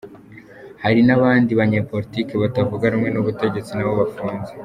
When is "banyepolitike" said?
1.59-2.33